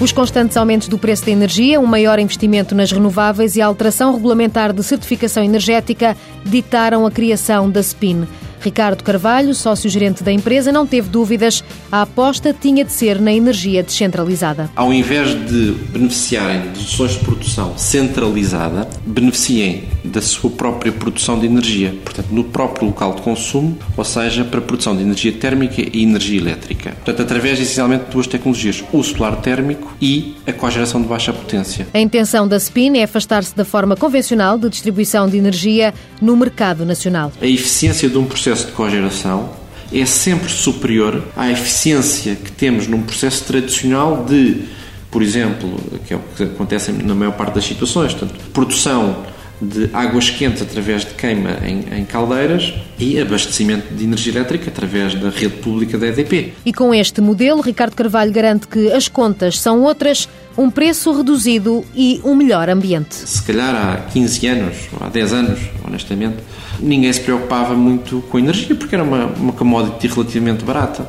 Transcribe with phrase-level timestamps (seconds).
[0.00, 4.12] Os constantes aumentos do preço da energia, um maior investimento nas renováveis e a alteração
[4.12, 8.26] regulamentar de certificação energética ditaram a criação da SPIN.
[8.64, 11.62] Ricardo Carvalho, sócio-gerente da empresa, não teve dúvidas.
[11.92, 14.70] A aposta tinha de ser na energia descentralizada.
[14.74, 21.46] Ao invés de beneficiarem de soluções de produção centralizada, beneficiem da sua própria produção de
[21.46, 25.82] energia, portanto, no próprio local de consumo, ou seja, para a produção de energia térmica
[25.82, 26.92] e energia elétrica.
[26.92, 31.86] Portanto, através essencialmente de duas tecnologias, o solar térmico e a cogeração de baixa potência.
[31.92, 36.84] A intenção da SPIN é afastar-se da forma convencional de distribuição de energia no mercado
[36.84, 37.32] nacional.
[37.40, 39.50] A eficiência de um processo processo de cogeração
[39.92, 44.62] é sempre superior à eficiência que temos num processo tradicional de,
[45.10, 49.24] por exemplo, que é o que acontece na maior parte das situações, portanto, produção
[49.60, 55.14] de águas quentes através de queima em, em, caldeiras e abastecimento de energia elétrica através
[55.14, 56.52] da rede pública da EDP.
[56.64, 61.84] E com este modelo, Ricardo Carvalho garante que as contas são outras, um preço reduzido
[61.94, 63.14] e um melhor ambiente.
[63.14, 66.36] Se calhar há 15 anos, ou há 10 anos, honestamente,
[66.80, 71.06] ninguém se preocupava muito com a energia porque era uma, uma commodity relativamente barata.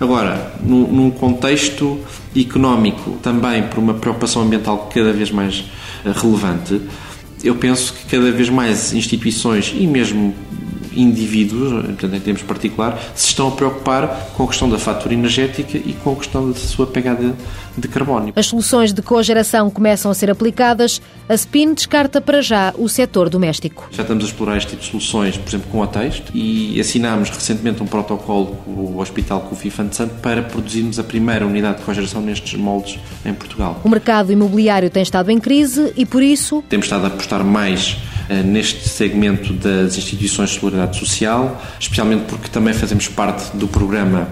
[0.00, 2.00] Agora, num, num contexto
[2.36, 5.64] económico, também por uma preocupação ambiental cada vez mais
[6.04, 6.80] eh, relevante,
[7.42, 10.34] eu penso que cada vez mais instituições e mesmo
[10.96, 15.78] indivíduos, portanto, em termos particular, se estão a preocupar com a questão da fatura energética
[15.78, 17.34] e com a questão da sua pegada
[17.76, 18.32] de carbono.
[18.36, 21.00] As soluções de cogeração começam a ser aplicadas.
[21.28, 23.88] A SPIN descarta para já o setor doméstico.
[23.90, 27.82] Já estamos a explorar este tipo de soluções, por exemplo, com hotéis e assinámos recentemente
[27.82, 32.54] um protocolo com o Hospital Kofi Santo para produzirmos a primeira unidade de cogeração nestes
[32.54, 33.80] moldes em Portugal.
[33.82, 36.62] O mercado imobiliário tem estado em crise e, por isso...
[36.68, 37.96] Temos estado a apostar mais
[38.44, 44.28] neste segmento das instituições de solidariedade social, especialmente porque também fazemos parte do programa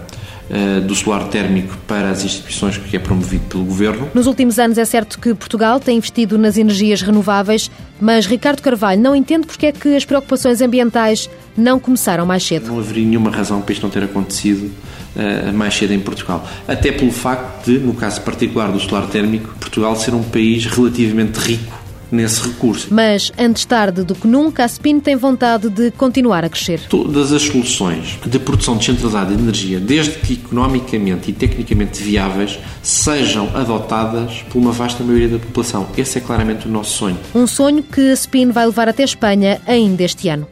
[0.53, 4.11] eh, do solar térmico para as instituições que é promovido pelo Governo.
[4.13, 7.71] Nos últimos anos é certo que Portugal tem investido nas energias renováveis,
[8.01, 12.67] mas Ricardo Carvalho não entende porque é que as preocupações ambientais não começaram mais cedo.
[12.67, 14.73] Não haveria nenhuma razão para isto não ter acontecido
[15.15, 16.45] uh, mais cedo em Portugal.
[16.67, 21.39] Até pelo facto de, no caso particular do solar térmico, Portugal ser um país relativamente
[21.39, 21.80] rico
[22.11, 22.89] nesse recurso.
[22.91, 26.81] Mas, antes tarde do que nunca, a SPIN tem vontade de continuar a crescer.
[26.89, 33.49] Todas as soluções de produção descentralizada de energia, desde que economicamente e tecnicamente viáveis, sejam
[33.55, 35.87] adotadas por uma vasta maioria da população.
[35.97, 37.19] Esse é claramente o nosso sonho.
[37.35, 40.47] Um sonho que a SPIN vai levar até Espanha ainda este ano.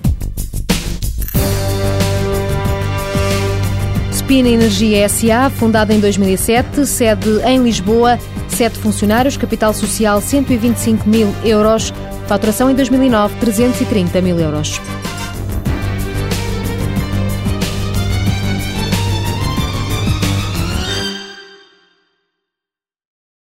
[4.29, 11.35] Spin Energia SA, fundada em 2007, sede em Lisboa, sete funcionários, capital social 125 mil
[11.43, 11.95] euros,
[12.27, 14.83] faturação em 2009 330 mil euros.